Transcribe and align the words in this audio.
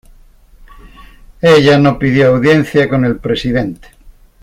Ella 1.43 1.77
no 1.77 1.99
pidió 1.99 2.29
audiencia 2.29 2.89
con 2.89 3.05
el 3.05 3.17
presidente. 3.19 3.89